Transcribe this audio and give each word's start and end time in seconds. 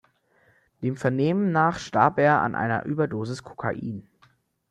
Dem 0.81 0.97
Vernehmen 0.97 1.51
nach 1.51 1.77
starb 1.77 2.17
er 2.17 2.41
an 2.41 2.55
einer 2.55 2.85
Überdosis 2.85 3.43
Kokain. 3.43 4.09